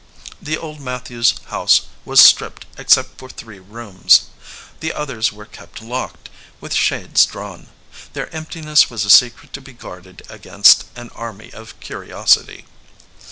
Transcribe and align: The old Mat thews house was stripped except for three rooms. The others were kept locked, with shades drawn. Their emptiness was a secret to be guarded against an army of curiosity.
The 0.41 0.57
old 0.57 0.79
Mat 0.81 1.09
thews 1.09 1.35
house 1.49 1.83
was 2.05 2.19
stripped 2.19 2.65
except 2.75 3.19
for 3.19 3.29
three 3.29 3.59
rooms. 3.59 4.21
The 4.79 4.93
others 4.93 5.31
were 5.31 5.45
kept 5.45 5.79
locked, 5.79 6.31
with 6.59 6.73
shades 6.73 7.23
drawn. 7.27 7.67
Their 8.13 8.27
emptiness 8.33 8.89
was 8.89 9.05
a 9.05 9.11
secret 9.11 9.53
to 9.53 9.61
be 9.61 9.73
guarded 9.73 10.23
against 10.27 10.85
an 10.95 11.09
army 11.11 11.53
of 11.53 11.79
curiosity. 11.81 12.65